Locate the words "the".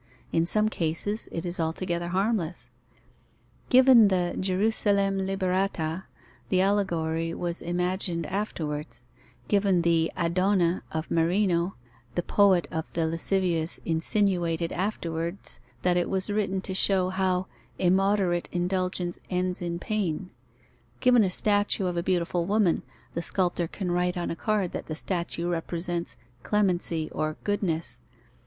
4.07-4.35, 6.49-6.59, 9.83-10.11, 12.15-12.23, 12.93-13.05, 23.13-23.21, 24.87-24.95